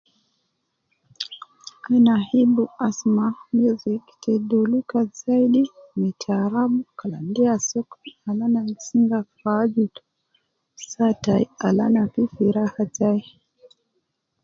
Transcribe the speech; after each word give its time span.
Ina 1.95 2.15
hibu 2.29 2.63
asuma 2.87 3.25
music 3.57 4.03
te 4.21 4.31
doluka 4.49 4.99
zaidi 5.21 5.63
me 5.99 6.09
tarabu 6.21 6.79
kalam 6.99 7.25
de 7.35 7.41
ya 7.47 7.55
sokol 7.67 8.07
al 8.29 8.39
ana 8.45 8.61
singa 8.85 9.19
fi 9.35 9.45
aju 9.61 9.85
saa 10.91 11.13
tai 11.23 11.43
al 11.67 11.77
ana 11.85 12.03
fi 12.13 12.21
fi 12.33 12.45
raha 12.55 12.85